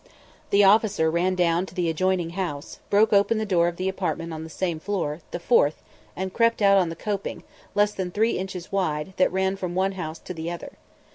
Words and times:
The 0.49 0.63
officer 0.63 1.11
ran 1.11 1.35
down 1.35 1.67
to 1.67 1.75
the 1.75 1.87
adjoining 1.87 2.31
house, 2.31 2.79
broke 2.89 3.13
open 3.13 3.37
the 3.37 3.45
door 3.45 3.67
of 3.67 3.75
the 3.75 3.87
apartment 3.87 4.33
on 4.33 4.43
the 4.43 4.49
same 4.49 4.79
floor 4.79 5.19
the 5.29 5.39
fourth 5.39 5.83
and 6.15 6.33
crept 6.33 6.59
out 6.59 6.79
on 6.79 6.89
the 6.89 6.95
coping, 6.95 7.43
less 7.75 7.91
than 7.91 8.09
three 8.09 8.31
inches 8.35 8.71
wide, 8.71 9.13
that 9.17 9.31
ran 9.31 9.57
from 9.57 9.75
one 9.75 9.91
house 9.91 10.17
to 10.17 10.33
the 10.33 10.49
other. 10.49 10.71